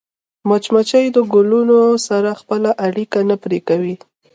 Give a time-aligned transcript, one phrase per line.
[0.47, 3.95] مچمچۍ د ګلونو سره خپله اړیکه نه پرې کوي